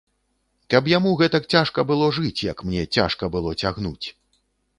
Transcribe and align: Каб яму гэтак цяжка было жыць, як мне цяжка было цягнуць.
Каб 0.73 0.87
яму 0.97 1.11
гэтак 1.19 1.45
цяжка 1.55 1.85
было 1.91 2.07
жыць, 2.19 2.41
як 2.53 2.65
мне 2.69 2.81
цяжка 2.99 3.31
было 3.37 3.55
цягнуць. 3.65 4.07